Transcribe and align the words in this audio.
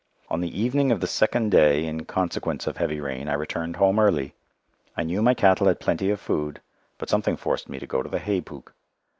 On 0.29 0.41
the 0.41 0.59
evening 0.59 0.91
of 0.91 0.99
the 0.99 1.05
second 1.05 1.51
day, 1.51 1.85
in 1.85 2.05
consequence 2.05 2.65
of 2.65 2.77
heavy 2.77 2.99
rain, 2.99 3.27
I 3.29 3.33
returned 3.35 3.75
home 3.75 3.99
early. 3.99 4.33
I 4.97 5.03
knew 5.03 5.21
my 5.21 5.35
cattle 5.35 5.67
had 5.67 5.79
plenty 5.79 6.09
of 6.09 6.19
food, 6.19 6.59
but 6.97 7.07
something 7.07 7.37
forced 7.37 7.69
me 7.69 7.77
to 7.77 7.85
go 7.85 8.01
to 8.01 8.09
the 8.09 8.17
hay 8.17 8.41
pook. 8.41 8.73